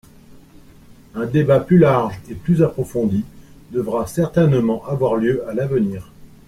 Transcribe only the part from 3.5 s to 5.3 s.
devra certainement avoir